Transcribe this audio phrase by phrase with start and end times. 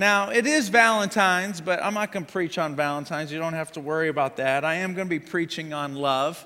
[0.00, 3.30] Now, it is Valentine's, but I'm not going to preach on Valentine's.
[3.30, 4.64] You don't have to worry about that.
[4.64, 6.42] I am going to be preaching on love,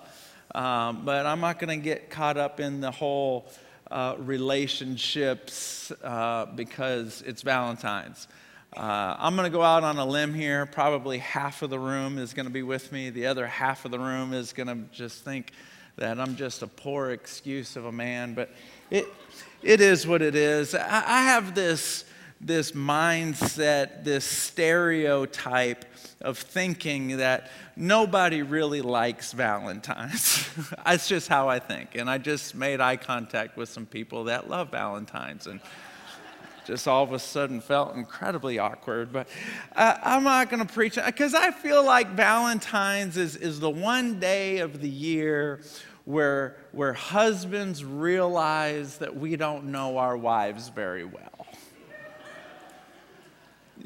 [0.56, 3.46] um, but I'm not going to get caught up in the whole
[3.92, 8.26] uh, relationships uh, because it's Valentine's.
[8.76, 10.66] Uh, I'm going to go out on a limb here.
[10.66, 13.10] Probably half of the room is going to be with me.
[13.10, 15.52] The other half of the room is going to just think
[15.94, 18.34] that I'm just a poor excuse of a man.
[18.34, 18.50] But
[18.90, 19.06] it,
[19.62, 20.74] it is what it is.
[20.74, 22.04] I, I have this,
[22.40, 25.84] this mindset, this stereotype
[26.20, 30.48] of thinking that nobody really likes Valentine's.
[30.84, 31.94] That's just how I think.
[31.94, 35.46] And I just made eye contact with some people that love Valentine's.
[35.46, 35.60] And
[36.64, 39.12] just all of a sudden felt incredibly awkward.
[39.12, 39.28] But
[39.76, 44.18] uh, I'm not going to preach because I feel like Valentine's is, is the one
[44.18, 45.60] day of the year
[46.04, 51.33] where, where husbands realize that we don't know our wives very well.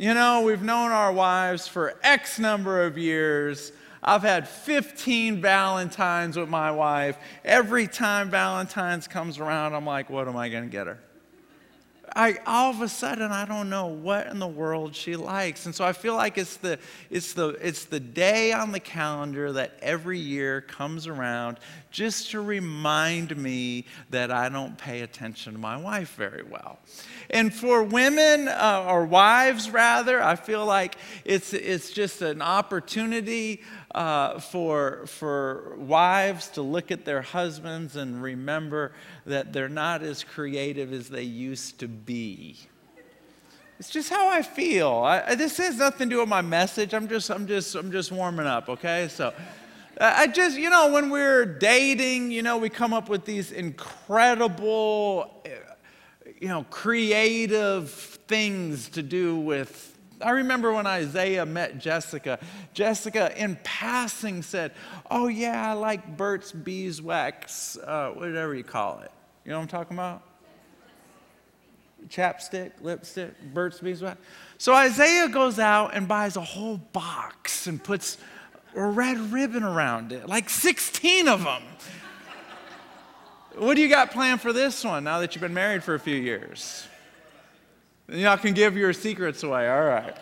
[0.01, 3.73] You know, we've known our wives for X number of years.
[4.01, 7.19] I've had 15 Valentines with my wife.
[7.45, 11.01] Every time Valentine's comes around, I'm like, what am I going to get her?
[12.15, 15.67] I, all of a sudden I don't know what in the world she likes.
[15.67, 16.79] And so I feel like it's the,
[17.11, 21.59] it's, the, it's the day on the calendar that every year comes around
[21.91, 26.79] just to remind me that I don't pay attention to my wife very well.
[27.31, 33.63] And for women, uh, or wives rather, I feel like it's, it's just an opportunity
[33.95, 38.93] uh, for, for wives to look at their husbands and remember
[39.25, 42.57] that they're not as creative as they used to be.
[43.79, 44.91] It's just how I feel.
[44.91, 46.93] I, this has nothing to do with my message.
[46.95, 48.69] I'm just, I'm just, I'm just warming up.
[48.69, 49.33] Okay, so.
[50.01, 55.43] I just, you know, when we're dating, you know, we come up with these incredible,
[56.41, 62.39] you know, creative things to do with I remember when Isaiah met Jessica,
[62.75, 64.73] Jessica in passing said,
[65.11, 69.13] Oh, yeah, I like Burt's Beeswax, uh, whatever you call it.
[69.45, 70.23] You know what I'm talking about?
[72.09, 74.19] Chapstick, lipstick, Burt's Beeswax.
[74.57, 78.19] So Isaiah goes out and buys a whole box and puts
[78.75, 81.63] a red ribbon around it, like 16 of them.
[83.57, 86.01] what do you got planned for this one now that you've been married for a
[86.01, 86.87] few years?
[88.11, 89.69] Y'all can give your secrets away.
[89.69, 90.17] All right.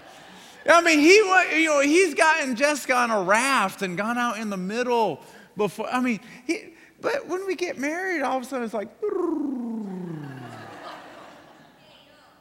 [0.69, 4.51] I mean, he, you know, he's gotten Jessica on a raft and gone out in
[4.51, 5.21] the middle
[5.57, 5.89] before.
[5.89, 8.89] I mean, he, but when we get married, all of a sudden it's like,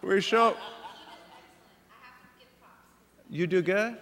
[0.01, 0.57] we show.
[3.29, 3.97] You do good?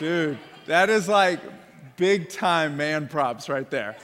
[0.00, 1.40] Dude, that is like
[2.00, 3.94] big time man props right there.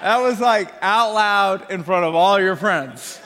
[0.00, 3.20] That was like out loud in front of all your friends.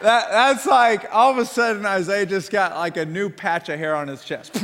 [0.00, 3.78] That, that's like all of a sudden Isaiah just got like a new patch of
[3.78, 4.56] hair on his chest.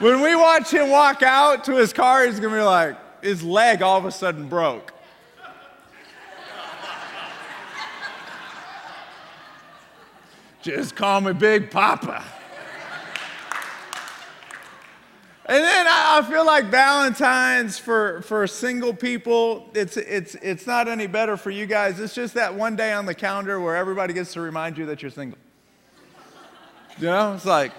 [0.00, 3.80] when we watch him walk out to his car, he's gonna be like, his leg
[3.82, 4.93] all of a sudden broke.
[10.64, 12.24] Just call me Big Papa.
[15.44, 21.06] And then I feel like Valentine's for, for single people, it's, it's, it's not any
[21.06, 22.00] better for you guys.
[22.00, 25.02] It's just that one day on the calendar where everybody gets to remind you that
[25.02, 25.38] you're single.
[26.96, 27.72] You know, it's like,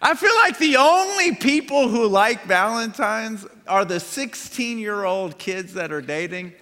[0.00, 5.74] I feel like the only people who like Valentine's are the 16 year old kids
[5.74, 6.54] that are dating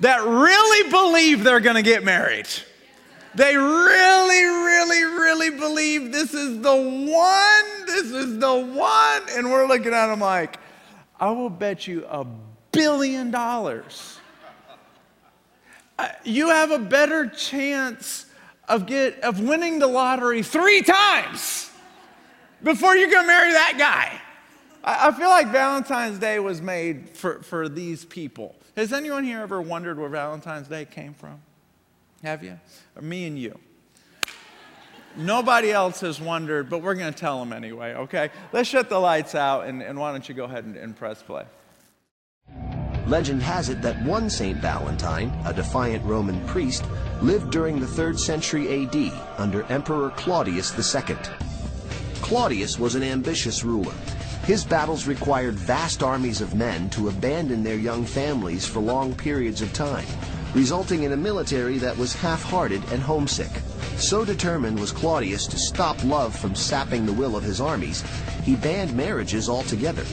[0.00, 2.48] that really believe they're gonna get married.
[3.34, 9.22] They really, really, really believe this is the one, this is the one.
[9.30, 10.58] And we're looking at them like,
[11.18, 12.26] I will bet you a
[12.72, 14.18] billion dollars.
[15.98, 18.26] Uh, you have a better chance
[18.68, 21.70] of, get, of winning the lottery three times
[22.62, 24.20] before you go marry that guy.
[24.84, 28.56] I, I feel like Valentine's Day was made for, for these people.
[28.76, 31.40] Has anyone here ever wondered where Valentine's Day came from?
[32.22, 32.58] Have you?
[33.00, 33.58] Me and you?
[35.16, 38.30] Nobody else has wondered, but we're going to tell them anyway, okay?
[38.52, 41.22] Let's shut the lights out, and, and why don't you go ahead and, and press
[41.22, 41.44] play?
[43.06, 44.56] Legend has it that one St.
[44.58, 46.84] Valentine, a defiant Roman priest,
[47.20, 51.16] lived during the 3rd century AD under Emperor Claudius II.
[52.22, 53.94] Claudius was an ambitious ruler.
[54.44, 59.60] His battles required vast armies of men to abandon their young families for long periods
[59.60, 60.06] of time
[60.54, 63.50] resulting in a military that was half-hearted and homesick.
[63.96, 68.02] So determined was Claudius to stop love from sapping the will of his armies,
[68.42, 70.04] he banned marriages altogether.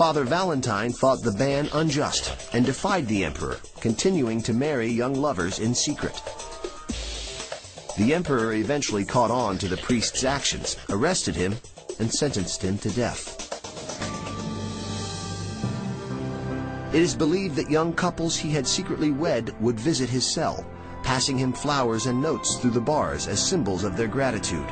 [0.00, 5.58] Father Valentine thought the ban unjust and defied the emperor, continuing to marry young lovers
[5.58, 6.22] in secret.
[7.98, 11.56] The emperor eventually caught on to the priest's actions, arrested him,
[11.98, 13.39] and sentenced him to death.
[16.92, 20.66] It is believed that young couples he had secretly wed would visit his cell,
[21.04, 24.66] passing him flowers and notes through the bars as symbols of their gratitude.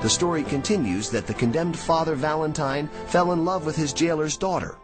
[0.00, 4.76] The story continues that the condemned Father Valentine fell in love with his jailer's daughter.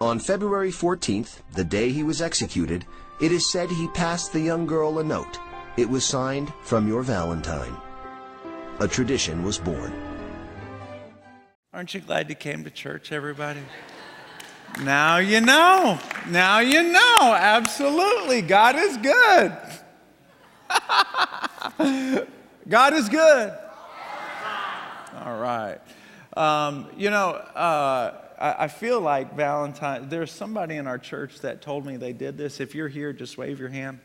[0.00, 2.86] On February 14th, the day he was executed,
[3.20, 5.38] it is said he passed the young girl a note.
[5.76, 7.76] It was signed from your Valentine.
[8.80, 9.92] A tradition was born.
[11.72, 13.60] Aren't you glad you came to church, everybody?
[14.82, 15.98] Now you know.
[16.28, 17.18] Now you know.
[17.20, 18.42] Absolutely.
[18.42, 19.56] God is good.
[22.68, 23.52] God is good.
[25.24, 25.78] All right.
[26.36, 31.62] Um, you know, uh, I, I, feel like Valentine, there's somebody in our church that
[31.62, 32.58] told me they did this.
[32.58, 34.00] If you're here, just wave your hand.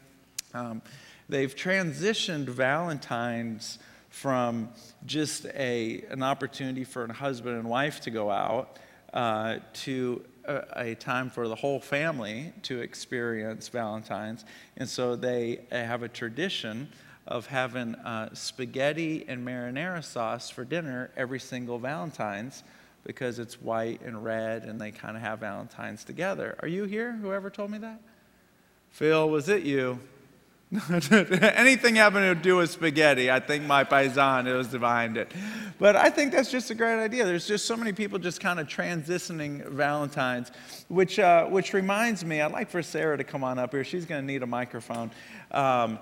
[0.53, 0.83] Um,
[1.27, 3.79] they've transitioned Valentine's
[4.09, 4.69] from
[5.05, 8.77] just a, an opportunity for a husband and wife to go out
[9.13, 14.43] uh, to a, a, time for the whole family to experience Valentine's.
[14.77, 16.89] And so they have a tradition
[17.27, 22.63] of having uh, spaghetti and marinara sauce for dinner every single Valentine's
[23.03, 26.57] because it's white and red and they kind of have Valentine's together.
[26.61, 27.13] Are you here?
[27.13, 28.01] Whoever told me that?
[28.89, 29.99] Phil, was it you?
[30.91, 35.31] Anything having to do with spaghetti, I think my paisan it was behind it.
[35.79, 37.25] But I think that's just a great idea.
[37.25, 40.51] There's just so many people just kind of transitioning Valentine's,
[40.87, 43.83] which, uh, which reminds me, I'd like for Sarah to come on up here.
[43.83, 45.09] She's going to need a microphone.
[45.49, 45.97] Um,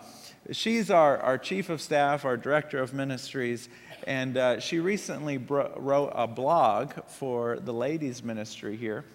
[0.51, 3.69] she's our, our chief of staff, our director of ministries,
[4.05, 9.05] and uh, she recently bro- wrote a blog for the ladies' ministry here.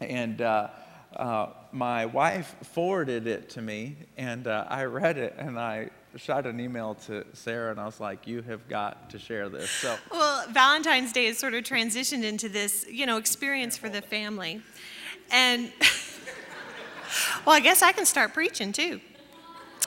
[0.00, 0.70] And uh,
[1.18, 6.46] uh, my wife forwarded it to me, and uh, I read it, and I shot
[6.46, 9.96] an email to Sarah, and I was like, "You have got to share this." So,
[10.12, 14.62] well, Valentine's Day has sort of transitioned into this, you know, experience for the family,
[15.30, 15.72] and
[17.44, 19.00] well, I guess I can start preaching too.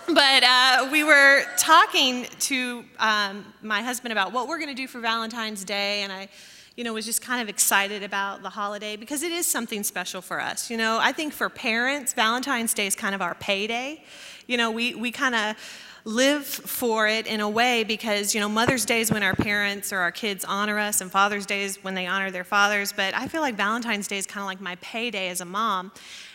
[0.08, 4.88] But uh, we were talking to um, my husband about what we're going to do
[4.88, 6.28] for Valentine's Day, and I
[6.76, 10.22] you know, was just kind of excited about the holiday because it is something special
[10.22, 10.70] for us.
[10.70, 14.04] You know, I think for parents, Valentine's Day is kind of our payday.
[14.48, 15.56] You know, we, we kind of
[16.04, 19.94] live for it in a way because, you know, Mother's Day is when our parents
[19.94, 22.92] or our kids honor us, and Father's Day is when they honor their fathers.
[22.94, 25.92] But I feel like Valentine's Day is kind of like my payday as a mom.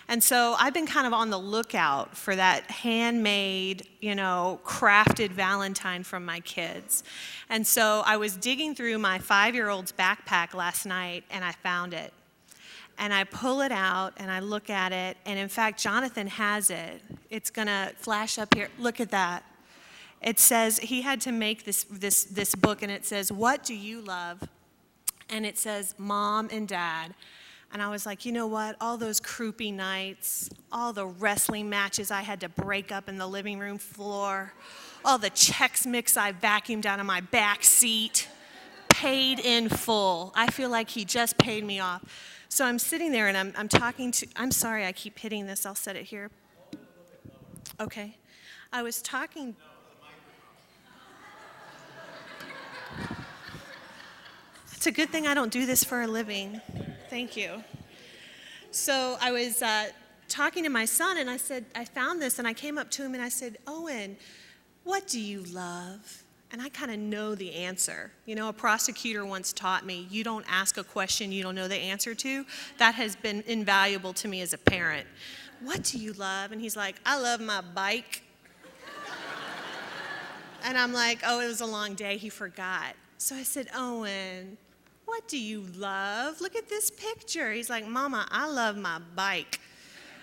[0.08, 5.30] And so I've been kind of on the lookout for that handmade, you know, crafted
[5.30, 7.02] Valentine from my kids.
[7.48, 11.52] And so I was digging through my five year old's backpack last night and I
[11.52, 12.12] found it.
[12.98, 15.16] And I pull it out and I look at it.
[15.26, 17.02] And in fact, Jonathan has it.
[17.28, 18.68] It's going to flash up here.
[18.78, 19.44] Look at that.
[20.22, 23.74] It says he had to make this, this, this book, and it says, What do
[23.74, 24.48] you love?
[25.28, 27.14] And it says, Mom and Dad.
[27.76, 28.74] And I was like, you know what?
[28.80, 33.26] All those croupy nights, all the wrestling matches I had to break up in the
[33.26, 34.54] living room floor,
[35.04, 38.30] all the Chex Mix I vacuumed out of my back seat,
[38.88, 40.32] paid in full.
[40.34, 42.02] I feel like he just paid me off.
[42.48, 45.66] So I'm sitting there and I'm, I'm talking to, I'm sorry I keep hitting this,
[45.66, 46.30] I'll set it here.
[47.78, 48.16] Okay.
[48.72, 49.54] I was talking.
[54.72, 56.62] It's a good thing I don't do this for a living.
[57.16, 57.64] Thank you.
[58.72, 59.86] So I was uh,
[60.28, 63.02] talking to my son, and I said, I found this, and I came up to
[63.02, 64.18] him and I said, Owen,
[64.84, 66.24] what do you love?
[66.52, 68.10] And I kind of know the answer.
[68.26, 71.68] You know, a prosecutor once taught me, you don't ask a question you don't know
[71.68, 72.44] the answer to.
[72.76, 75.06] That has been invaluable to me as a parent.
[75.62, 76.52] What do you love?
[76.52, 78.24] And he's like, I love my bike.
[80.64, 82.18] and I'm like, oh, it was a long day.
[82.18, 82.94] He forgot.
[83.16, 84.58] So I said, Owen,
[85.06, 86.40] what do you love?
[86.40, 87.52] Look at this picture.
[87.52, 89.60] He's like, Mama, I love my bike.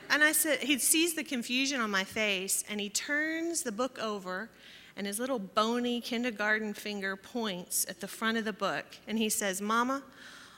[0.09, 3.97] And I said, he sees the confusion on my face and he turns the book
[3.99, 4.49] over
[4.95, 9.29] and his little bony kindergarten finger points at the front of the book and he
[9.29, 10.03] says, Mama,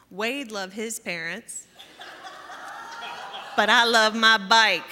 [0.09, 1.67] Wade loved his parents,
[3.55, 4.91] but I love my bike.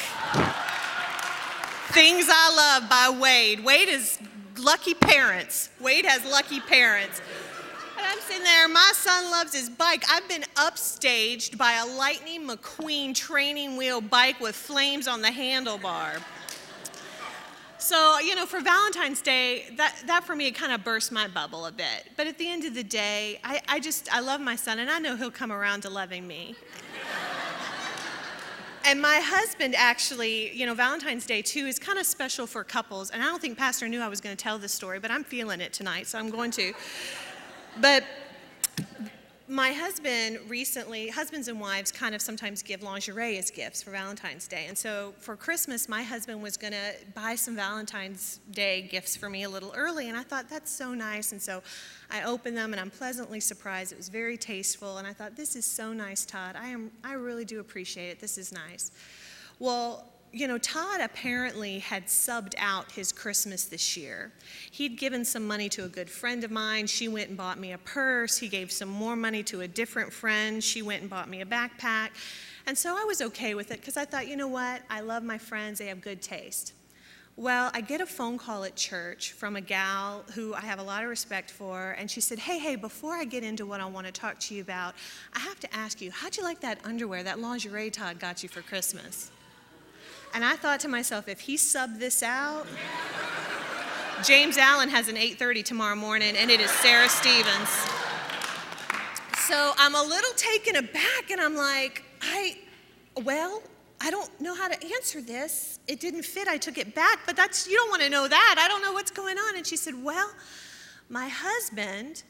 [1.92, 3.64] Things I Love by Wade.
[3.64, 4.18] Wade is
[4.58, 5.70] lucky parents.
[5.80, 7.22] Wade has lucky parents.
[8.06, 10.04] I'm sitting there, my son loves his bike.
[10.10, 16.22] I've been upstaged by a Lightning McQueen training wheel bike with flames on the handlebar.
[17.78, 21.28] So, you know, for Valentine's Day, that, that for me, it kind of burst my
[21.28, 22.10] bubble a bit.
[22.16, 24.90] But at the end of the day, I, I just, I love my son, and
[24.90, 26.56] I know he'll come around to loving me.
[28.86, 33.10] and my husband actually, you know, Valentine's Day too is kind of special for couples.
[33.10, 35.26] And I don't think Pastor knew I was going to tell this story, but I'm
[35.26, 36.74] feeling it tonight, so I'm going to.
[37.82, 38.04] But
[39.48, 44.48] my husband recently, husbands and wives kind of sometimes give lingerie as gifts for Valentine's
[44.48, 44.66] Day.
[44.68, 49.30] And so for Christmas, my husband was going to buy some Valentine's Day gifts for
[49.30, 50.08] me a little early.
[50.08, 51.34] And I thought, that's so nice.
[51.34, 51.62] And so
[52.10, 53.92] I opened them and I'm pleasantly surprised.
[53.92, 54.98] It was very tasteful.
[54.98, 56.56] And I thought, this is so nice, Todd.
[56.58, 58.20] I, am, I really do appreciate it.
[58.20, 58.92] This is nice.
[59.60, 64.32] Well, you know, Todd apparently had subbed out his Christmas this year.
[64.72, 66.88] He'd given some money to a good friend of mine.
[66.88, 68.38] She went and bought me a purse.
[68.40, 70.64] He gave some more money to a different friend.
[70.64, 72.10] She went and bought me a backpack.
[72.66, 74.82] And so I was okay with it because I thought, you know what?
[74.90, 76.74] I love my friends, they have good taste.
[77.36, 80.84] Well, I get a phone call at church from a gal who I have a
[80.84, 83.86] lot of respect for, and she said, Hey, hey, before I get into what I
[83.86, 84.96] want to talk to you about,
[85.34, 88.50] I have to ask you, how'd you like that underwear, that lingerie Todd got you
[88.50, 89.32] for Christmas?
[90.34, 92.66] And I thought to myself, if he subbed this out,
[94.24, 97.70] James Allen has an 8:30 tomorrow morning, and it is Sarah Stevens.
[99.48, 102.58] So I'm a little taken aback, and I'm like, I,
[103.24, 103.62] well,
[104.02, 105.80] I don't know how to answer this.
[105.88, 106.48] It didn't fit.
[106.48, 108.56] I took it back, but that's you don't want to know that.
[108.58, 109.56] I don't know what's going on.
[109.56, 110.32] And she said, well,
[111.10, 112.24] my husband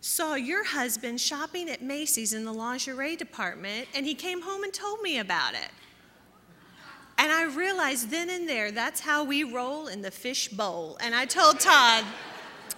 [0.00, 4.72] saw your husband shopping at Macy's in the lingerie department, and he came home and
[4.72, 5.70] told me about it.
[7.18, 10.96] And I realized then and there that's how we roll in the fish bowl.
[11.00, 12.04] And I told Todd,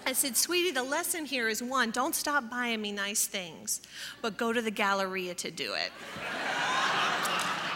[0.07, 3.83] I said, sweetie, the lesson here is one, don't stop buying me nice things,
[4.23, 5.93] but go to the Galleria to do it.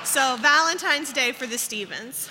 [0.05, 2.31] so, Valentine's Day for the Stevens.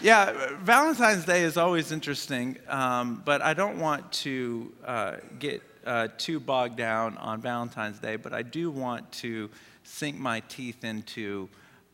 [0.00, 6.08] Yeah, Valentine's Day is always interesting, um, but I don't want to uh, get uh,
[6.16, 9.50] too bogged down on Valentine's Day, but I do want to
[9.84, 11.48] sink my teeth into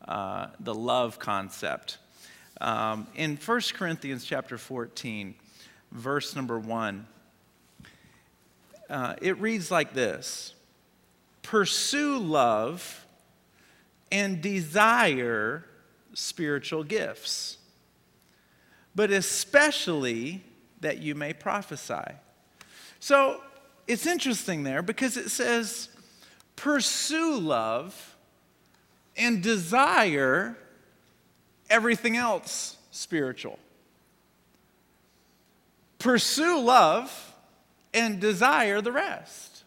[0.07, 1.97] uh, the love concept.
[2.61, 5.35] Um, in 1 Corinthians chapter 14,
[5.91, 7.07] verse number 1,
[8.89, 10.53] uh, it reads like this
[11.41, 13.05] Pursue love
[14.11, 15.65] and desire
[16.13, 17.57] spiritual gifts,
[18.95, 20.43] but especially
[20.81, 22.13] that you may prophesy.
[22.99, 23.41] So
[23.87, 25.89] it's interesting there because it says,
[26.55, 28.12] pursue love
[29.17, 30.57] and desire
[31.69, 33.59] everything else spiritual.
[35.99, 37.33] Pursue love
[37.93, 39.63] and desire the rest.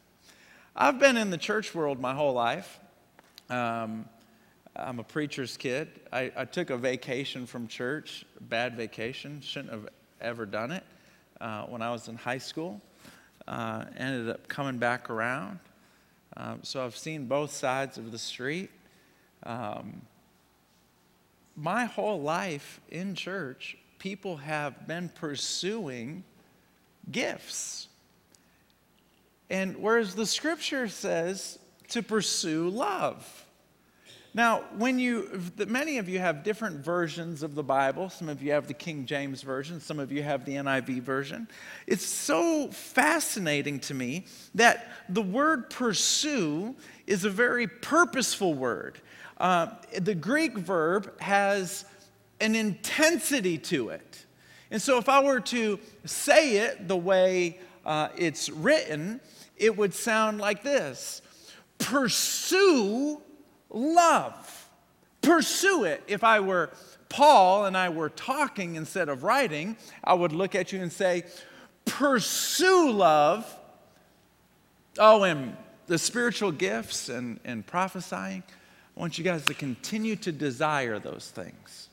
[0.75, 2.79] I've been in the church world my whole life.
[3.49, 4.07] Um,
[4.75, 5.89] I'm a preacher's kid.
[6.13, 9.89] I, I, took a vacation from church, bad vacation, shouldn't have
[10.21, 10.85] ever done it
[11.41, 12.81] uh, when I was in high school.
[13.49, 15.61] Uh, ended up coming back around.
[16.37, 18.71] Um, so I've seen both sides of the street.
[19.47, 20.03] Um,
[21.55, 26.25] my whole life in church, people have been pursuing
[27.11, 27.89] gifts.
[29.49, 33.47] And whereas the scripture says to pursue love.
[34.35, 38.11] Now, when you, many of you have different versions of the Bible.
[38.11, 41.49] Some of you have the King James Version, some of you have the NIV version.
[41.87, 46.75] It's so fascinating to me that the word pursue
[47.07, 49.01] is a very purposeful word.
[49.39, 51.85] Uh, the Greek verb has
[52.41, 54.27] an intensity to it.
[54.71, 59.21] And so, if I were to say it the way uh, it's written,
[59.57, 61.23] it would sound like this
[61.79, 63.21] Pursue
[63.71, 64.69] love.
[65.23, 66.03] Pursue it.
[66.07, 66.71] If I were
[67.09, 71.25] Paul and I were talking instead of writing, I would look at you and say,
[71.85, 73.53] Pursue love.
[74.99, 78.43] Oh, and the spiritual gifts and, and prophesying.
[78.97, 81.89] I want you guys to continue to desire those things.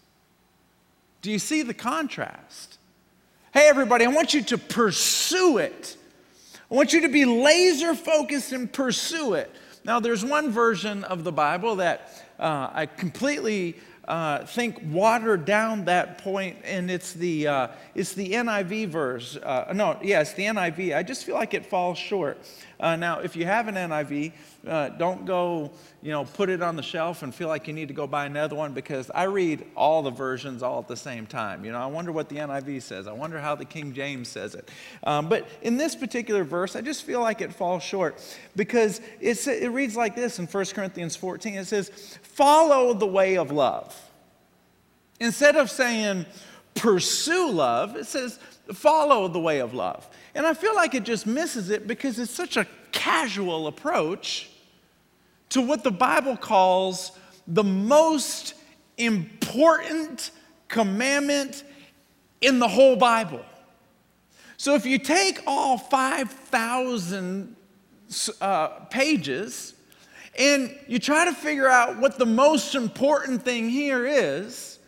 [1.22, 2.78] Do you see the contrast?
[3.54, 5.98] Hey, everybody, I want you to pursue it.
[6.72, 9.52] I want you to be laser focused and pursue it.
[9.86, 13.76] Now, there's one version of the Bible that uh, I completely
[14.08, 19.38] uh, think watered down that point, and it's the, uh, it's the NIV verse.
[19.38, 20.96] Uh, no, yeah, the NIV.
[20.96, 22.38] I just feel like it falls short.
[22.80, 24.34] Uh, now, if you have an NIV,
[24.68, 27.90] uh, don't go, you know, put it on the shelf and feel like you need
[27.90, 31.26] to go buy another one because I read all the versions all at the same
[31.26, 31.66] time.
[31.66, 33.06] You know, I wonder what the NIV says.
[33.06, 34.70] I wonder how the King James says it.
[35.04, 38.22] Um, but in this particular verse, I just feel like it falls short
[38.56, 41.56] because it's, it reads like this in 1 Corinthians 14.
[41.56, 41.90] It says,
[42.22, 44.00] follow the way of love.
[45.20, 46.26] Instead of saying,
[46.74, 48.40] pursue love, it says
[48.72, 50.08] follow the way of love.
[50.36, 54.50] And I feel like it just misses it because it's such a casual approach
[55.54, 57.12] to what the Bible calls
[57.46, 58.56] the most
[58.98, 60.32] important
[60.68, 61.64] commandment
[62.42, 63.46] in the whole Bible.
[64.58, 67.56] So if you take all 5,000
[68.42, 69.76] uh, pages
[70.40, 74.80] and you try to figure out what the most important thing here is,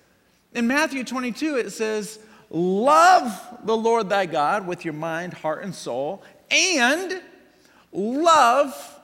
[0.54, 2.18] in Matthew 22 it says,
[2.50, 7.22] Love the Lord thy God with your mind, heart, and soul, and
[7.92, 8.95] love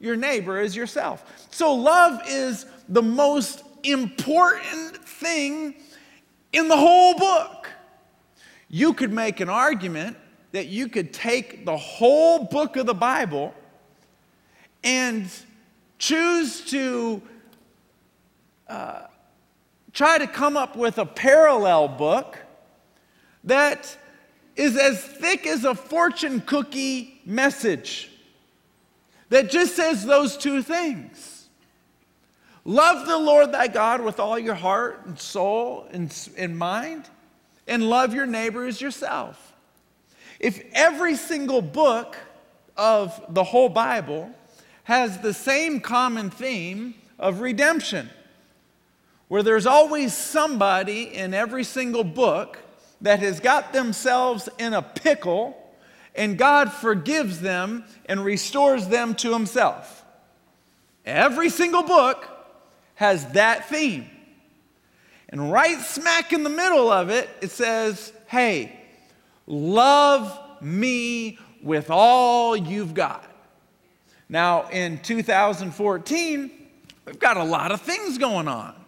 [0.00, 1.46] your neighbor as yourself.
[1.52, 5.74] So, love is the most important thing
[6.52, 7.68] in the whole book.
[8.68, 10.16] You could make an argument
[10.52, 13.54] that you could take the whole book of the Bible
[14.82, 15.30] and
[15.98, 17.22] choose to
[18.68, 19.02] uh,
[19.92, 22.38] try to come up with a parallel book
[23.44, 23.96] that
[24.56, 28.10] is as thick as a fortune cookie message
[29.30, 31.48] that just says those two things.
[32.64, 37.08] Love the Lord thy God with all your heart and soul and, and mind,
[37.66, 39.54] and love your neighbor as yourself.
[40.38, 42.16] If every single book
[42.76, 44.30] of the whole Bible
[44.84, 48.10] has the same common theme of redemption,
[49.28, 52.58] where there's always somebody in every single book
[53.00, 55.56] that has got themselves in a pickle
[56.14, 60.04] and God forgives them and restores them to Himself.
[61.04, 62.28] Every single book
[62.94, 64.08] has that theme.
[65.28, 68.78] And right smack in the middle of it, it says, Hey,
[69.46, 73.24] love me with all you've got.
[74.28, 76.50] Now, in 2014,
[77.06, 78.79] we've got a lot of things going on.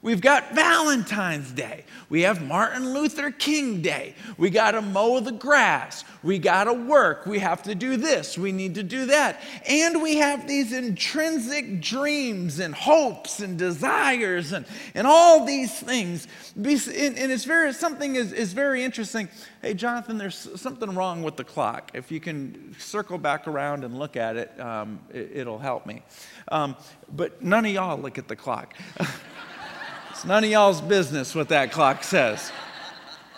[0.00, 1.84] We've got Valentine's Day.
[2.08, 4.14] We have Martin Luther King Day.
[4.36, 6.04] We got to mow the grass.
[6.22, 7.26] We got to work.
[7.26, 8.38] We have to do this.
[8.38, 9.42] We need to do that.
[9.68, 16.28] And we have these intrinsic dreams and hopes and desires and, and all these things.
[16.54, 19.28] And it's very, something is, is very interesting.
[19.60, 21.90] Hey, Jonathan, there's something wrong with the clock.
[21.92, 26.04] If you can circle back around and look at it, um, it will help me.
[26.52, 26.76] Um,
[27.10, 28.74] but none of y'all look at the clock.
[30.18, 32.50] It's none of y'all's business what that clock says.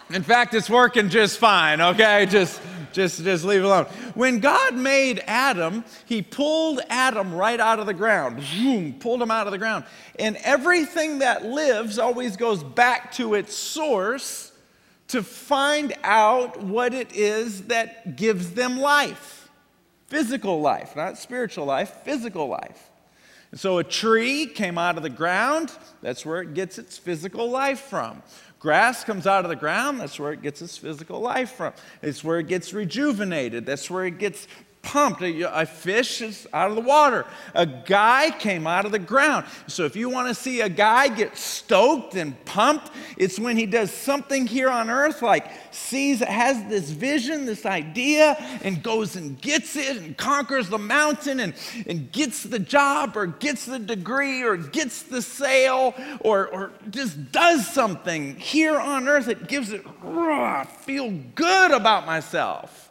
[0.08, 2.24] In fact, it's working just fine, okay?
[2.24, 2.58] Just,
[2.94, 3.84] just, just leave it alone.
[4.14, 8.42] When God made Adam, he pulled Adam right out of the ground.
[8.54, 9.84] Boom, pulled him out of the ground.
[10.18, 14.50] And everything that lives always goes back to its source
[15.08, 19.50] to find out what it is that gives them life.
[20.06, 22.89] Physical life, not spiritual life, physical life.
[23.50, 27.50] And so a tree came out of the ground, that's where it gets its physical
[27.50, 28.22] life from.
[28.60, 31.72] Grass comes out of the ground, that's where it gets its physical life from.
[32.02, 34.46] It's where it gets rejuvenated, that's where it gets
[34.82, 35.22] pumped.
[35.22, 37.26] A, fish is out of the water.
[37.54, 39.46] A guy came out of the ground.
[39.66, 43.66] So if you want to see a guy get stoked and pumped, it's when he
[43.66, 49.40] does something here on earth, like sees, has this vision, this idea, and goes and
[49.40, 51.54] gets it and conquers the mountain and,
[51.86, 57.32] and gets the job or gets the degree or gets the sale or, or just
[57.32, 62.89] does something here on earth that gives it, I feel good about myself.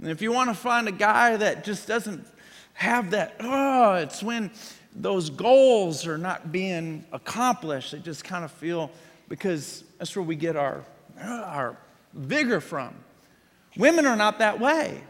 [0.00, 2.26] And if you want to find a guy that just doesn't
[2.74, 4.50] have that, oh, it's when
[4.94, 7.92] those goals are not being accomplished.
[7.92, 8.90] They just kind of feel
[9.28, 10.84] because that's where we get our,
[11.20, 11.76] our
[12.14, 12.94] vigor from.
[13.76, 15.02] Women are not that way.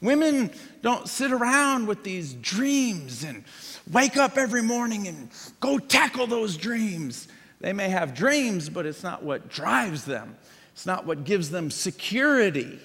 [0.00, 0.50] Women
[0.82, 3.44] don't sit around with these dreams and
[3.90, 5.28] wake up every morning and
[5.60, 7.28] go tackle those dreams.
[7.60, 10.36] They may have dreams, but it's not what drives them,
[10.72, 12.80] it's not what gives them security.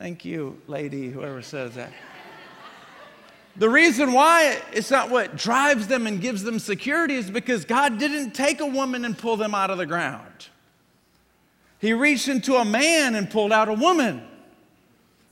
[0.00, 1.92] Thank you, lady, whoever says that.
[3.56, 7.98] The reason why it's not what drives them and gives them security is because God
[7.98, 10.48] didn't take a woman and pull them out of the ground.
[11.80, 14.26] He reached into a man and pulled out a woman.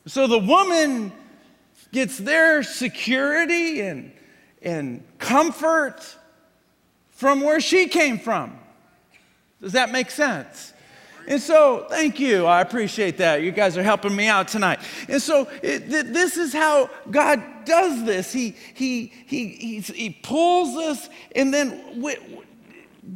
[0.05, 1.13] So the woman
[1.91, 4.13] gets their security and,
[4.61, 6.15] and comfort
[7.13, 8.59] from where she came from.
[9.63, 10.75] Does that make sense?
[11.29, 12.47] And so, thank you.
[12.47, 13.43] I appreciate that.
[13.43, 14.81] You guys are helping me out tonight.
[15.11, 18.33] And so, it, th- this is how God does this.
[18.33, 22.03] He, he, he, he pulls us, and then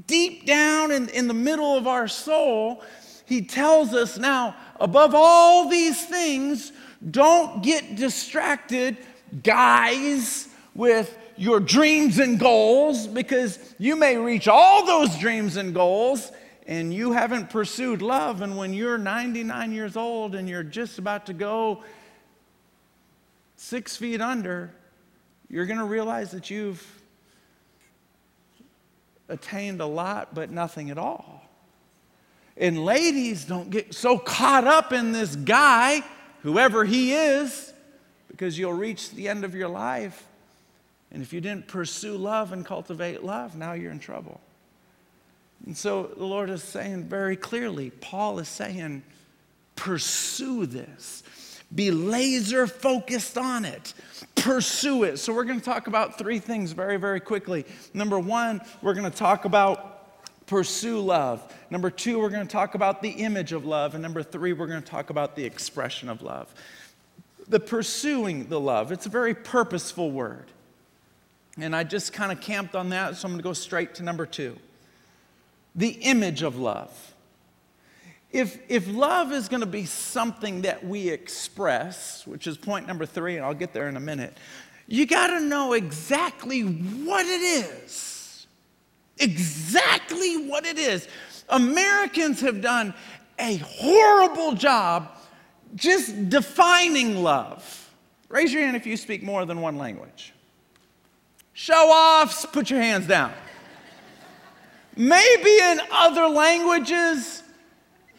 [0.07, 2.85] deep down in, in the middle of our soul,
[3.25, 6.71] He tells us now, above all these things,
[7.11, 8.99] don't get distracted,
[9.43, 16.31] guys, with your dreams and goals because you may reach all those dreams and goals
[16.67, 18.41] and you haven't pursued love.
[18.43, 21.83] And when you're 99 years old and you're just about to go
[23.57, 24.73] six feet under,
[25.49, 26.85] you're going to realize that you've
[29.29, 31.43] attained a lot, but nothing at all.
[32.57, 36.03] And ladies, don't get so caught up in this guy,
[36.43, 37.73] whoever he is,
[38.29, 40.27] because you'll reach the end of your life.
[41.11, 44.41] And if you didn't pursue love and cultivate love, now you're in trouble.
[45.67, 49.03] And so the Lord is saying very clearly, Paul is saying,
[49.77, 51.23] pursue this.
[51.75, 53.95] Be laser focused on it.
[54.35, 55.19] Pursue it.
[55.19, 57.65] So, we're going to talk about three things very, very quickly.
[57.95, 59.89] Number one, we're going to talk about
[60.47, 61.43] pursue love.
[61.71, 63.95] Number two, we're going to talk about the image of love.
[63.95, 66.53] And number three, we're going to talk about the expression of love.
[67.49, 70.47] The pursuing the love, it's a very purposeful word.
[71.59, 74.03] And I just kind of camped on that, so I'm going to go straight to
[74.03, 74.59] number two
[75.75, 77.15] the image of love.
[78.31, 83.05] If, if love is going to be something that we express, which is point number
[83.05, 84.37] three, and I'll get there in a minute,
[84.87, 88.47] you got to know exactly what it is.
[89.19, 91.09] Exactly what it is.
[91.49, 92.95] Americans have done
[93.39, 95.09] a horrible job
[95.75, 97.91] just defining love.
[98.29, 100.33] Raise your hand if you speak more than one language.
[101.53, 103.33] Show offs, put your hands down.
[104.97, 107.43] Maybe in other languages,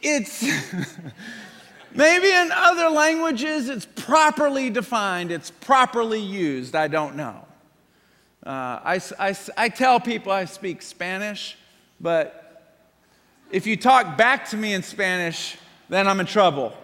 [0.01, 0.43] it's
[1.93, 6.75] maybe in other languages it's properly defined, it's properly used.
[6.75, 7.45] I don't know.
[8.45, 11.57] Uh, I, I, I tell people I speak Spanish,
[12.01, 12.43] but
[13.51, 15.57] if you talk back to me in Spanish,
[15.88, 16.75] then I'm in trouble.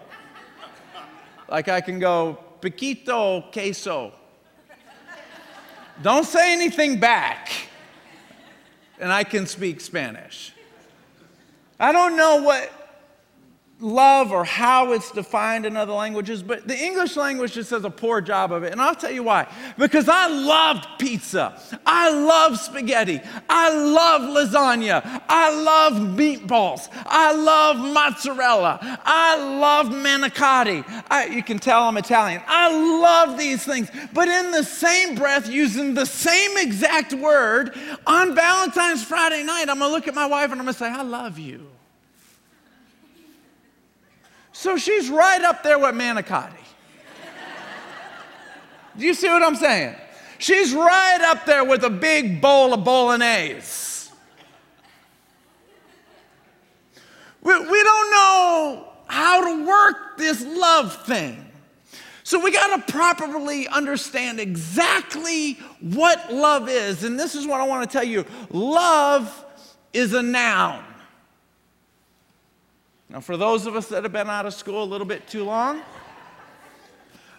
[1.50, 4.12] Like I can go, piquito queso.
[6.00, 7.50] Don't say anything back,
[9.00, 10.52] and I can speak Spanish.
[11.78, 12.70] I don't know what
[13.80, 17.90] love or how it's defined in other languages, but the English language just does a
[17.90, 18.72] poor job of it.
[18.72, 19.46] And I'll tell you why.
[19.78, 21.60] Because I loved pizza.
[21.86, 23.20] I love spaghetti.
[23.48, 25.22] I love lasagna.
[25.28, 26.88] I love meatballs.
[27.06, 28.78] I love mozzarella.
[29.04, 30.84] I love manicotti.
[31.10, 32.42] I, you can tell I'm Italian.
[32.46, 33.90] I love these things.
[34.12, 37.74] But in the same breath, using the same exact word,
[38.06, 40.78] on Valentine's Friday night, I'm going to look at my wife and I'm going to
[40.78, 41.69] say, I love you.
[44.60, 46.52] So she's right up there with manicotti.
[48.94, 49.96] Do you see what I'm saying?
[50.36, 54.10] She's right up there with a big bowl of bolognese.
[57.40, 61.42] We, we don't know how to work this love thing.
[62.22, 67.02] So we got to properly understand exactly what love is.
[67.02, 69.42] And this is what I want to tell you love
[69.94, 70.84] is a noun.
[73.10, 75.44] Now, for those of us that have been out of school a little bit too
[75.44, 75.82] long,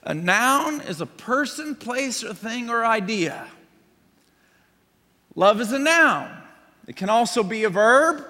[0.04, 3.48] a noun is a person, place, or thing or idea.
[5.34, 6.30] Love is a noun.
[6.88, 8.26] It can also be a verb.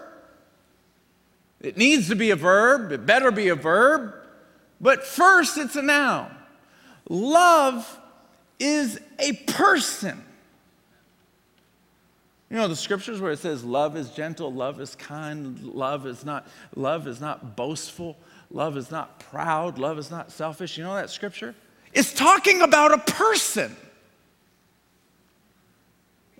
[1.61, 2.91] It needs to be a verb.
[2.91, 4.13] It better be a verb.
[4.79, 6.31] But first, it's a noun.
[7.09, 7.99] Love
[8.59, 10.23] is a person.
[12.51, 16.25] You know the scriptures where it says love is gentle, love is kind, love is
[16.25, 18.17] not love is not boastful,
[18.51, 20.77] love is not proud, love is not selfish.
[20.77, 21.55] You know that scripture?
[21.93, 23.73] It's talking about a person.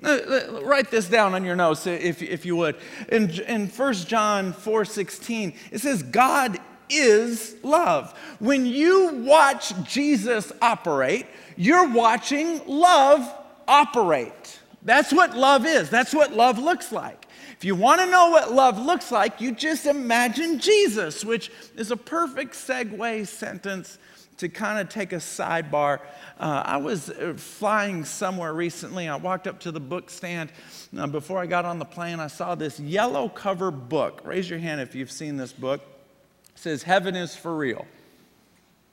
[0.03, 2.75] Uh, write this down on your notes if, if you would.
[3.07, 8.11] In, in 1 John 4 16, it says, God is love.
[8.39, 13.33] When you watch Jesus operate, you're watching love
[13.65, 14.59] operate.
[14.83, 15.89] That's what love is.
[15.89, 17.27] That's what love looks like.
[17.55, 21.91] If you want to know what love looks like, you just imagine Jesus, which is
[21.91, 23.99] a perfect segue sentence
[24.37, 25.99] to kind of take a sidebar.
[26.39, 29.07] Uh, I was uh, flying somewhere recently.
[29.07, 30.51] I walked up to the book stand.
[30.97, 34.21] Uh, before I got on the plane, I saw this yellow cover book.
[34.23, 35.81] Raise your hand if you've seen this book.
[35.81, 37.85] It says, Heaven is for real.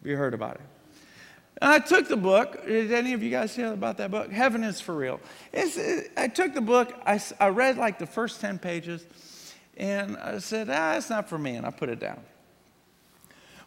[0.03, 0.78] Have you heard about it?
[1.61, 2.67] I took the book.
[2.67, 4.31] Did any of you guys hear about that book?
[4.31, 5.21] Heaven is for real.
[5.53, 9.05] It, I took the book, I, I read like the first 10 pages,
[9.77, 12.21] and I said, ah, it's not for me, and I put it down.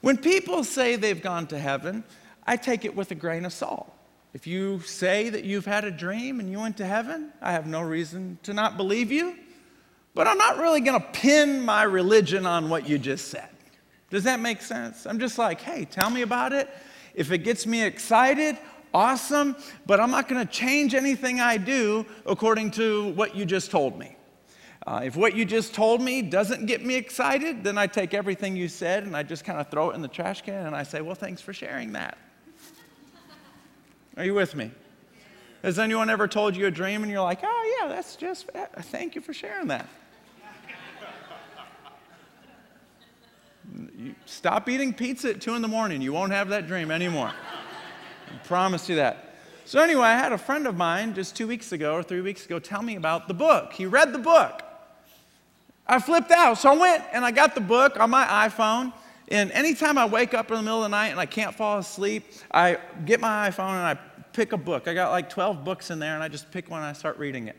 [0.01, 2.04] When people say they've gone to heaven,
[2.45, 3.91] I take it with a grain of salt.
[4.34, 7.67] If you say that you've had a dream and you went to heaven, I have
[7.67, 9.36] no reason to not believe you,
[10.15, 13.49] but I'm not really going to pin my religion on what you just said.
[14.10, 15.06] Does that make sense?
[15.06, 16.69] I'm just like, hey, tell me about it.
[17.13, 18.58] If it gets me excited,
[18.93, 23.71] awesome, but I'm not going to change anything I do according to what you just
[23.71, 24.15] told me.
[24.88, 28.56] Uh, if what you just told me doesn't get me excited, then I take everything
[28.56, 30.84] you said and I just kind of throw it in the trash can and I
[30.84, 32.17] say, Well, thanks for sharing that.
[34.17, 34.71] Are you with me?
[35.62, 39.13] Has anyone ever told you a dream and you're like, Oh, yeah, that's just, thank
[39.13, 39.88] you for sharing that?
[44.25, 46.01] Stop eating pizza at 2 in the morning.
[46.01, 47.31] You won't have that dream anymore.
[47.31, 49.36] I promise you that.
[49.65, 52.45] So, anyway, I had a friend of mine just two weeks ago or three weeks
[52.45, 53.73] ago tell me about the book.
[53.73, 54.63] He read the book.
[55.88, 56.57] I flipped out.
[56.57, 58.93] So I went and I got the book on my iPhone.
[59.27, 61.79] And anytime I wake up in the middle of the night and I can't fall
[61.79, 63.99] asleep, I get my iPhone and I
[64.34, 64.88] pick a book.
[64.88, 67.17] I got like 12 books in there and I just pick one and I start
[67.17, 67.57] reading it.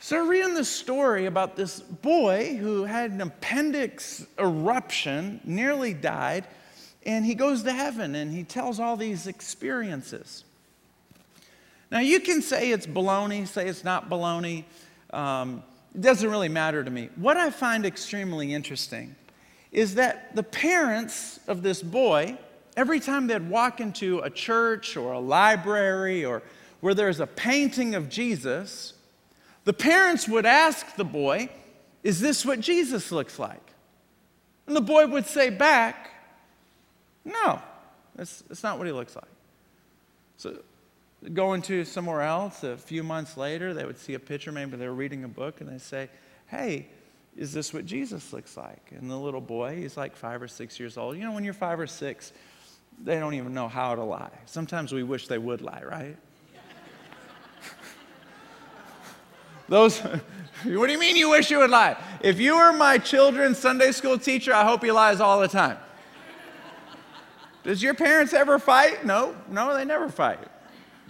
[0.00, 6.46] So, reading this story about this boy who had an appendix eruption, nearly died,
[7.04, 10.44] and he goes to heaven and he tells all these experiences.
[11.90, 14.64] Now, you can say it's baloney, say it's not baloney.
[15.10, 17.08] Um, it doesn't really matter to me.
[17.16, 19.16] What I find extremely interesting
[19.72, 22.38] is that the parents of this boy,
[22.76, 26.42] every time they'd walk into a church or a library or
[26.80, 28.92] where there's a painting of Jesus,
[29.68, 31.50] the parents would ask the boy,
[32.02, 33.60] Is this what Jesus looks like?
[34.66, 36.10] And the boy would say back,
[37.22, 37.60] No,
[38.16, 39.28] that's, that's not what he looks like.
[40.38, 40.60] So
[41.34, 44.88] going to somewhere else, a few months later, they would see a picture, maybe they
[44.88, 46.08] were reading a book, and they say,
[46.46, 46.86] Hey,
[47.36, 48.92] is this what Jesus looks like?
[48.92, 51.14] And the little boy, he's like five or six years old.
[51.18, 52.32] You know, when you're five or six,
[53.04, 54.32] they don't even know how to lie.
[54.46, 56.16] Sometimes we wish they would lie, right?
[59.68, 61.96] Those, what do you mean you wish you would lie?
[62.20, 65.78] If you were my children's Sunday school teacher, I hope he lies all the time.
[67.64, 69.04] Does your parents ever fight?
[69.04, 70.38] No, no, they never fight.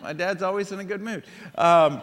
[0.03, 1.25] My dad's always in a good mood.
[1.57, 2.03] Um,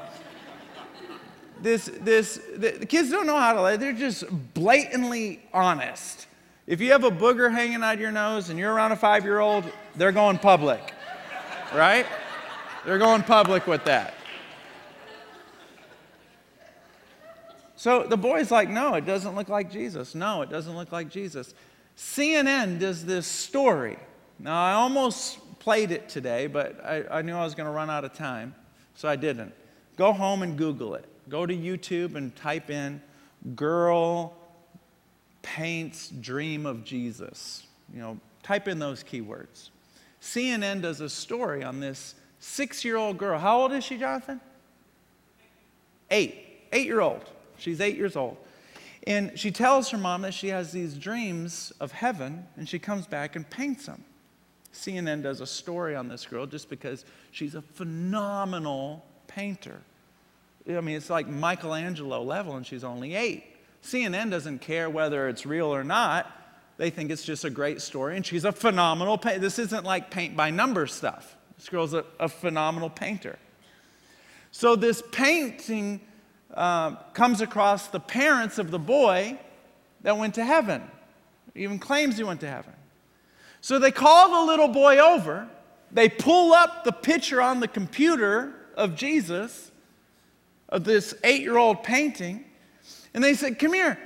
[1.62, 3.78] this, this, the, the kids don't know how to lie.
[3.78, 6.28] They're just blatantly honest.
[6.68, 9.40] If you have a booger hanging out your nose and you're around a five year
[9.40, 9.66] old,
[9.96, 10.94] they're going public,
[11.74, 12.06] right?
[12.86, 14.14] They're going public with that.
[17.86, 20.16] So the boy's like, no, it doesn't look like Jesus.
[20.16, 21.54] No, it doesn't look like Jesus.
[21.96, 24.00] CNN does this story.
[24.40, 27.92] Now, I almost played it today, but I, I knew I was going to run
[27.92, 28.56] out of time,
[28.96, 29.54] so I didn't.
[29.98, 31.06] Go home and Google it.
[31.30, 33.04] Go to YouTube and type in
[33.56, 34.34] girl
[35.44, 37.68] paints dream of Jesus.
[37.94, 39.70] You know, type in those keywords.
[40.24, 43.38] CNN does a story on this six year old girl.
[43.38, 44.42] How old is she, Jonathan?
[46.10, 46.66] Eight.
[46.74, 47.30] Eight year old.
[47.58, 48.38] She's eight years old.
[49.08, 53.06] And she tells her mom that she has these dreams of heaven, and she comes
[53.06, 54.04] back and paints them.
[54.74, 59.82] CNN does a story on this girl just because she's a phenomenal painter.
[60.68, 63.44] I mean, it's like Michelangelo level, and she's only eight.
[63.84, 66.32] CNN doesn't care whether it's real or not.
[66.78, 69.40] They think it's just a great story, and she's a phenomenal painter.
[69.40, 71.36] This isn't like paint by number stuff.
[71.58, 73.38] This girl's a, a phenomenal painter.
[74.52, 76.02] So, this painting
[76.56, 79.38] uh, comes across the parents of the boy
[80.02, 80.82] that went to heaven,
[81.54, 82.74] even claims he went to heaven.
[83.62, 85.48] So they call the little boy over.
[85.92, 89.72] They pull up the picture on the computer of Jesus,
[90.70, 92.46] of this eight year old painting,
[93.14, 93.98] and they said, Come here,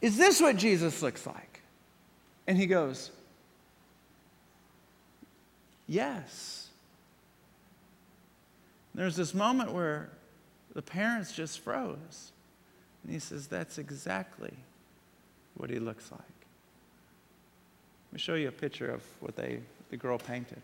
[0.00, 1.62] is this what Jesus looks like?
[2.46, 3.10] And he goes,
[5.86, 6.68] Yes.
[8.94, 10.08] There's this moment where
[10.76, 12.32] the parents just froze.
[13.02, 14.52] And he says, That's exactly
[15.56, 16.20] what he looks like.
[16.20, 20.60] Let me show you a picture of what they, the girl painted.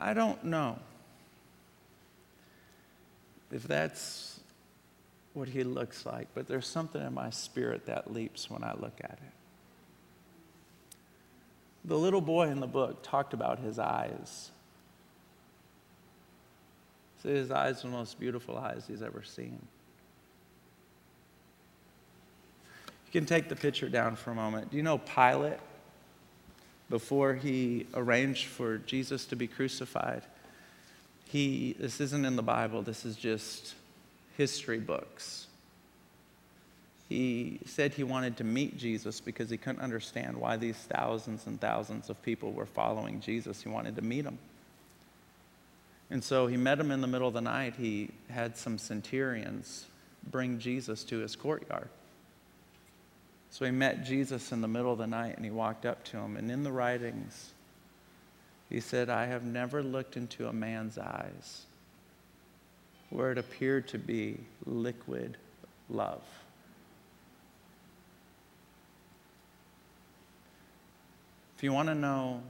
[0.00, 0.78] I don't know
[3.50, 4.40] if that's
[5.34, 8.98] what he looks like, but there's something in my spirit that leaps when I look
[9.02, 9.32] at it.
[11.84, 14.50] The little boy in the book talked about his eyes.
[17.22, 19.58] Said his eyes were the most beautiful eyes he's ever seen.
[23.06, 24.70] You can take the picture down for a moment.
[24.70, 25.58] Do you know Pilate,
[26.90, 30.22] before he arranged for Jesus to be crucified,
[31.28, 33.74] he, this isn't in the Bible, this is just
[34.38, 35.46] history books.
[37.08, 41.60] He said he wanted to meet Jesus because he couldn't understand why these thousands and
[41.60, 43.62] thousands of people were following Jesus.
[43.62, 44.38] He wanted to meet him.
[46.10, 47.74] And so he met him in the middle of the night.
[47.76, 49.86] He had some centurions
[50.30, 51.88] bring Jesus to his courtyard.
[53.50, 56.18] So he met Jesus in the middle of the night and he walked up to
[56.18, 56.36] him.
[56.38, 57.52] And in the writings,
[58.68, 61.62] he said, I have never looked into a man's eyes
[63.10, 65.38] where it appeared to be liquid
[65.88, 66.22] love.
[71.56, 72.42] If you want to know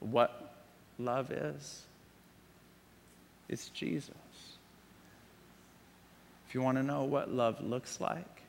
[0.00, 0.54] what
[0.98, 1.82] love is,
[3.48, 4.14] it's Jesus.
[6.46, 8.42] If you want to know what love looks like,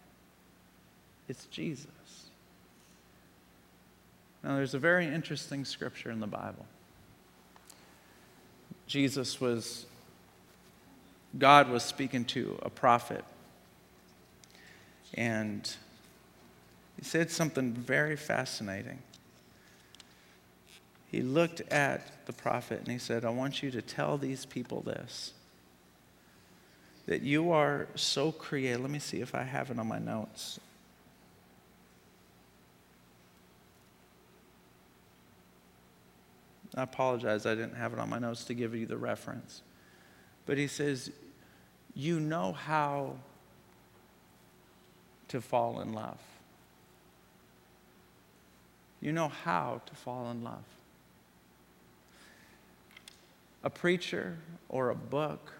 [1.28, 1.88] it's Jesus.
[4.44, 6.66] Now, there's a very interesting scripture in the Bible.
[8.88, 9.86] Jesus was,
[11.38, 13.24] God was speaking to a prophet,
[15.14, 15.70] and
[16.98, 19.00] he said something very fascinating.
[21.12, 24.82] He looked at the prophet and he said, I want you to tell these people
[24.82, 25.34] this
[27.06, 28.82] that you are so creative.
[28.82, 30.60] Let me see if I have it on my notes.
[36.78, 39.64] I apologize, I didn't have it on my notes to give you the reference.
[40.46, 41.12] But he says,
[41.96, 43.16] You know how
[45.30, 46.20] to fall in love.
[49.02, 50.64] You know how to fall in love.
[53.64, 54.38] A preacher
[54.70, 55.54] or a book,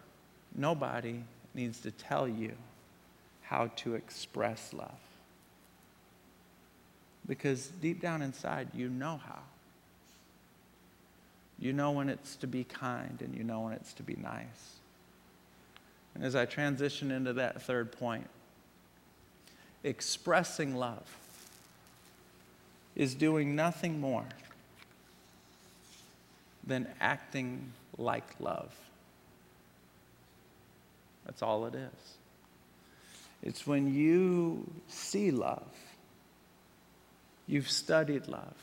[0.56, 1.24] nobody
[1.56, 2.54] needs to tell you
[3.42, 5.00] how to express love.
[7.28, 9.42] Because deep down inside, you know how.
[11.60, 14.78] You know when it's to be kind and you know when it's to be nice.
[16.14, 18.28] And as I transition into that third point,
[19.84, 21.06] expressing love
[22.96, 24.26] is doing nothing more
[26.66, 28.74] than acting like love.
[31.26, 32.18] That's all it is.
[33.44, 35.72] It's when you see love,
[37.46, 38.56] you've studied love,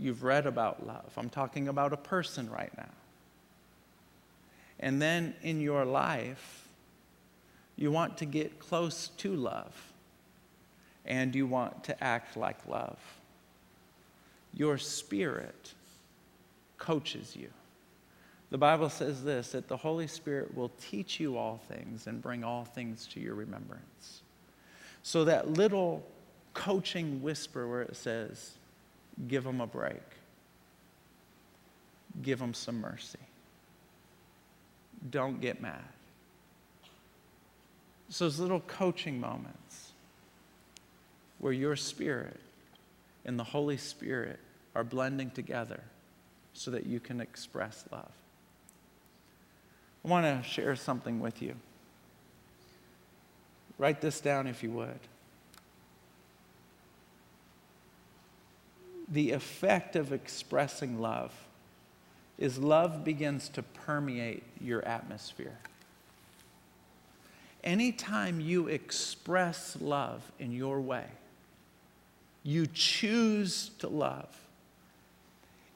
[0.00, 1.12] you've read about love.
[1.16, 2.88] I'm talking about a person right now.
[4.78, 6.68] And then in your life,
[7.76, 9.74] you want to get close to love
[11.04, 12.98] and you want to act like love.
[14.54, 15.74] Your spirit
[16.78, 17.50] coaches you.
[18.50, 22.42] The Bible says this that the Holy Spirit will teach you all things and bring
[22.42, 24.22] all things to your remembrance.
[25.02, 26.04] So that little
[26.52, 28.54] coaching whisper where it says,
[29.28, 30.02] give them a break,
[32.22, 33.18] give them some mercy,
[35.10, 35.82] don't get mad.
[38.18, 39.92] Those little coaching moments
[41.38, 42.40] where your spirit
[43.24, 44.38] and the Holy Spirit
[44.74, 45.80] are blending together
[46.52, 48.10] so that you can express love.
[50.04, 51.54] I want to share something with you.
[53.78, 54.98] Write this down if you would.
[59.10, 61.32] The effect of expressing love
[62.38, 65.58] is love begins to permeate your atmosphere.
[67.62, 71.04] Anytime you express love in your way,
[72.42, 74.28] you choose to love,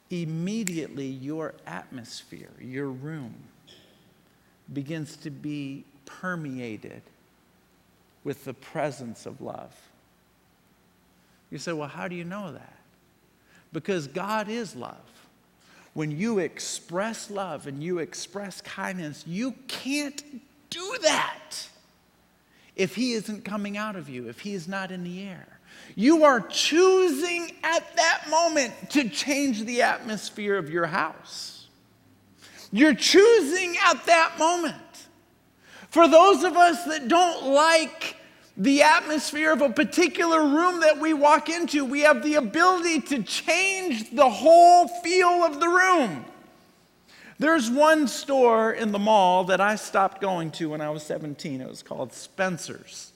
[0.09, 3.35] immediately your atmosphere, your room,
[4.73, 7.03] begins to be permeated
[8.23, 9.75] with the presence of love.
[11.51, 12.77] You say, well, how do you know that?
[13.75, 14.97] Because God is love.
[15.93, 20.23] When you express love and you express kindness, you can't
[20.71, 21.69] do that
[22.77, 25.47] if He isn't coming out of you, if He is not in the air.
[25.97, 31.67] You are choosing at that moment to change the atmosphere of your house.
[32.73, 34.77] You're choosing at that moment.
[35.91, 38.14] For those of us that don't like
[38.57, 43.23] the atmosphere of a particular room that we walk into, we have the ability to
[43.23, 46.25] change the whole feel of the room.
[47.39, 51.61] There's one store in the mall that I stopped going to when I was 17.
[51.61, 53.13] It was called Spencer's.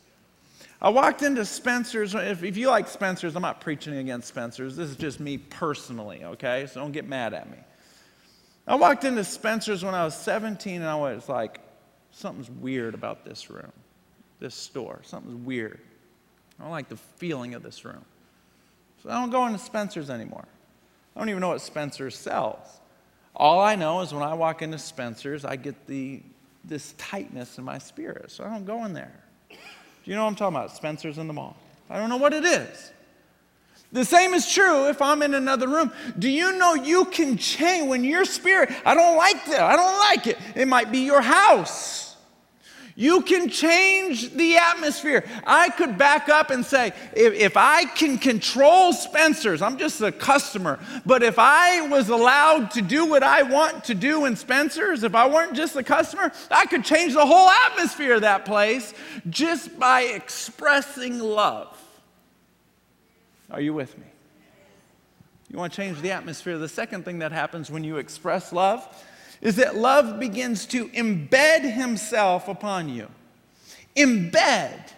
[0.80, 2.14] I walked into Spencer's.
[2.14, 4.76] If, if you like Spencer's, I'm not preaching against Spencer's.
[4.76, 6.66] This is just me personally, okay?
[6.66, 7.58] So don't get mad at me.
[8.66, 11.60] I walked into Spencer's when I was 17 and I was like,
[12.10, 13.72] something's weird about this room,
[14.40, 15.00] this store.
[15.02, 15.80] Something's weird.
[16.58, 18.04] I don't like the feeling of this room.
[19.02, 20.46] So I don't go into Spencer's anymore.
[21.14, 22.80] I don't even know what Spencer's sells.
[23.34, 26.20] All I know is when I walk into Spencer's, I get the,
[26.64, 28.30] this tightness in my spirit.
[28.30, 29.12] So I don't go in there.
[29.50, 29.56] Do
[30.04, 30.74] you know what I'm talking about?
[30.74, 31.56] Spencer's in the mall.
[31.88, 32.92] I don't know what it is.
[33.92, 35.92] The same is true if I'm in another room.
[36.18, 39.98] Do you know you can change when your spirit, I don't like that, I don't
[39.98, 40.38] like it.
[40.54, 42.07] It might be your house.
[43.00, 45.24] You can change the atmosphere.
[45.46, 50.10] I could back up and say, if, if, I can control Spencer's, I'm just a
[50.10, 55.04] customer, but if I was allowed to do what I want to do in Spencer's,
[55.04, 58.92] if I weren't just a customer, I could change the whole atmosphere of that place
[59.30, 61.80] just by expressing love.
[63.48, 64.06] Are you with me?
[65.52, 66.58] You want to change the atmosphere.
[66.58, 68.84] The second thing that happens when you express love
[69.40, 73.08] is that love begins to embed himself upon you.
[73.96, 74.92] Embed.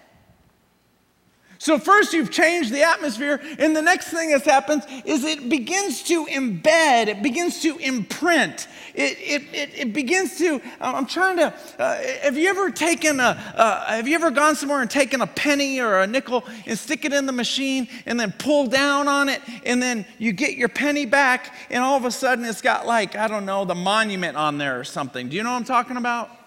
[1.61, 6.03] So, first you've changed the atmosphere, and the next thing that happens is it begins
[6.05, 10.63] to embed, it begins to imprint, it, it, it, it begins to.
[10.81, 11.53] I'm trying to.
[11.79, 15.27] Uh, have you ever taken a, uh, have you ever gone somewhere and taken a
[15.27, 19.29] penny or a nickel and stick it in the machine and then pull down on
[19.29, 22.87] it, and then you get your penny back, and all of a sudden it's got
[22.87, 25.29] like, I don't know, the monument on there or something?
[25.29, 26.40] Do you know what I'm talking about?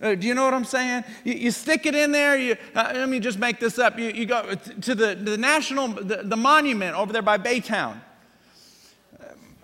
[0.00, 1.04] Uh, do you know what I'm saying?
[1.24, 2.38] You, you stick it in there.
[2.38, 3.98] You, uh, let me just make this up.
[3.98, 8.00] You, you go to the, the national, the, the monument over there by Baytown.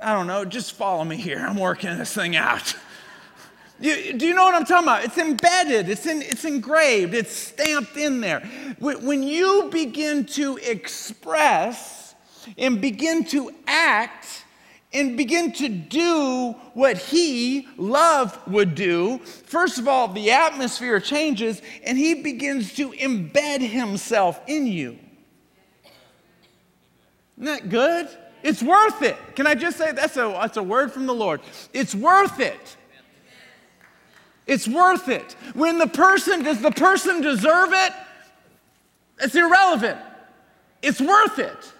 [0.00, 1.38] I don't know, just follow me here.
[1.38, 2.74] I'm working this thing out.
[3.80, 5.04] You, do you know what I'm talking about?
[5.04, 8.40] It's embedded, it's, in, it's engraved, it's stamped in there.
[8.78, 12.14] When you begin to express
[12.56, 14.44] and begin to act
[14.96, 21.60] and begin to do what he, love, would do, first of all, the atmosphere changes
[21.84, 24.98] and he begins to embed himself in you.
[27.38, 28.08] Isn't that good?
[28.42, 29.16] It's worth it.
[29.34, 31.40] Can I just say that's a, that's a word from the Lord?
[31.74, 32.76] It's worth it.
[34.46, 35.32] It's worth it.
[35.54, 37.92] When the person, does the person deserve it?
[39.20, 39.98] It's irrelevant.
[40.82, 41.72] It's worth it.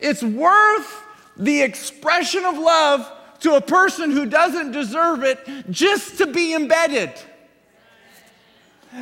[0.00, 1.04] It's worth
[1.40, 3.10] the expression of love
[3.40, 5.38] to a person who doesn't deserve it
[5.70, 7.10] just to be embedded.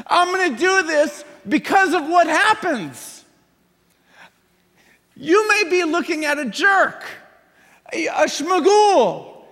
[0.06, 3.24] I'm going to do this because of what happens.
[5.16, 7.02] You may be looking at a jerk,
[7.92, 9.42] a, schmagul,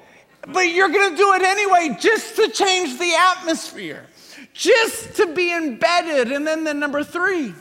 [0.46, 4.06] but you're going to do it anyway just to change the atmosphere,
[4.52, 6.30] just to be embedded.
[6.30, 7.52] And then the number three,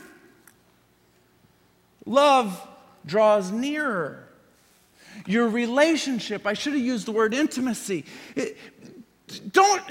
[2.04, 2.64] love
[3.04, 4.25] draws nearer.
[5.26, 8.04] Your relationship, I should have used the word intimacy.
[8.34, 8.56] It,
[9.52, 9.82] don't,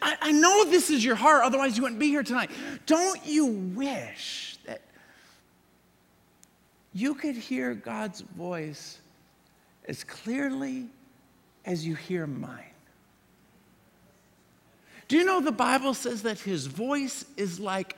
[0.00, 2.50] I, I know this is your heart, otherwise you wouldn't be here tonight.
[2.86, 4.82] Don't you wish that
[6.92, 8.98] you could hear God's voice
[9.88, 10.86] as clearly
[11.64, 12.64] as you hear mine.
[15.08, 17.96] Do you know the Bible says that his voice is like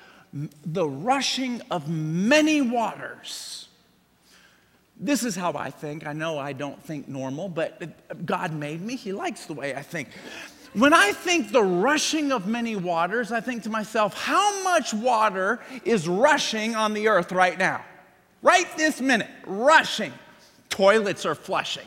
[0.64, 3.68] the rushing of many waters?
[5.02, 6.06] This is how I think.
[6.06, 8.96] I know I don't think normal, but God made me.
[8.96, 10.08] He likes the way I think.
[10.74, 15.58] When I think the rushing of many waters, I think to myself, how much water
[15.84, 17.82] is rushing on the earth right now?
[18.42, 20.12] Right this minute, rushing.
[20.68, 21.86] Toilets are flushing.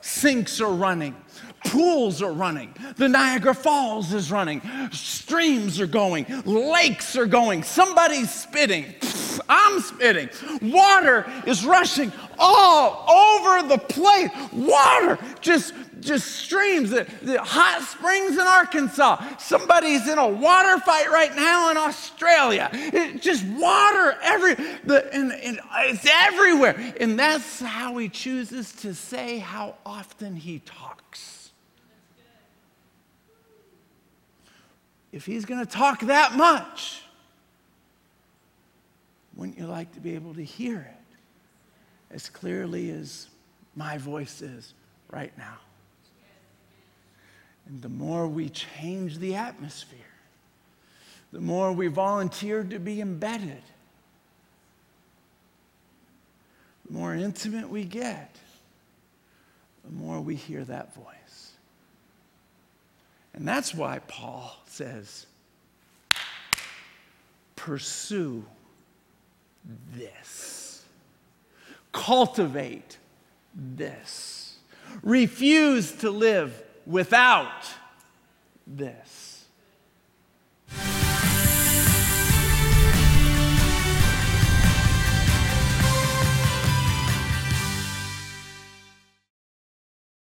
[0.00, 1.14] Sinks are running.
[1.64, 2.74] Pools are running.
[2.96, 4.62] The Niagara Falls is running.
[4.92, 6.26] Streams are going.
[6.44, 7.62] Lakes are going.
[7.62, 8.94] Somebody's spitting.
[9.48, 10.28] I'm spitting.
[10.62, 14.30] Water is rushing all over the place.
[14.52, 19.36] Water just just streams, the, the hot springs in Arkansas.
[19.38, 22.68] Somebody's in a water fight right now in Australia.
[22.72, 24.54] It, just water every,
[24.84, 26.94] the, and, and it's everywhere.
[27.00, 31.33] And that's how he chooses to say how often he talks.
[35.14, 37.00] If he's going to talk that much,
[39.36, 41.16] wouldn't you like to be able to hear it
[42.12, 43.28] as clearly as
[43.76, 44.74] my voice is
[45.12, 45.58] right now?
[47.68, 50.00] And the more we change the atmosphere,
[51.32, 53.62] the more we volunteer to be embedded,
[56.86, 58.34] the more intimate we get,
[59.84, 61.23] the more we hear that voice.
[63.34, 65.26] And that's why Paul says,
[67.56, 68.44] pursue
[69.92, 70.84] this,
[71.92, 72.98] cultivate
[73.54, 74.56] this,
[75.02, 77.64] refuse to live without
[78.66, 79.44] this.